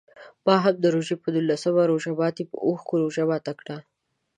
[0.45, 3.77] ما هم د روژې په نولسم روژه ماتي په اوښکو روژه ماته کړه.